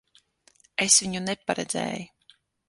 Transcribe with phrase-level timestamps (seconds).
[0.85, 2.35] Es viņu neparedzēju.